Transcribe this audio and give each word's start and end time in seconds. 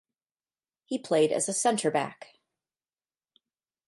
He 0.85 0.97
played 0.97 1.31
as 1.31 1.47
a 1.47 1.53
centre 1.53 1.91
back. 1.91 2.39